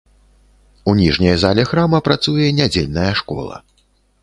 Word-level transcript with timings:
У 0.91 0.95
ніжняй 0.99 1.35
зале 1.43 1.67
храма 1.73 1.99
працуе 2.09 2.47
нядзельная 2.63 3.07
школа. 3.23 3.63